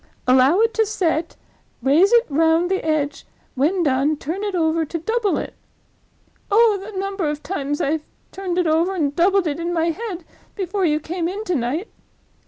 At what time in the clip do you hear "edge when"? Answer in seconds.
2.83-3.83